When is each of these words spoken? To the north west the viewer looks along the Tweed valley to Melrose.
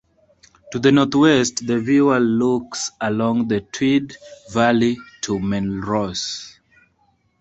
To 0.71 0.79
the 0.79 0.91
north 0.91 1.13
west 1.13 1.67
the 1.67 1.79
viewer 1.79 2.19
looks 2.19 2.89
along 3.01 3.49
the 3.49 3.61
Tweed 3.71 4.17
valley 4.51 4.97
to 5.21 5.39
Melrose. 5.39 6.59